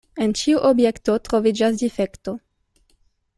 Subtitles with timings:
[0.23, 2.35] En ĉiu objekto troviĝas difekto.